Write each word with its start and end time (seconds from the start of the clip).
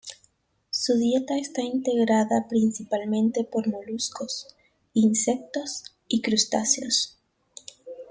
Su 0.71 0.97
dieta 0.97 1.37
está 1.37 1.61
integrada 1.61 2.47
principalmente 2.49 3.43
por 3.43 3.67
moluscos, 3.69 4.47
insectos 4.95 5.93
y 6.07 6.23
crustáceos. 6.23 7.19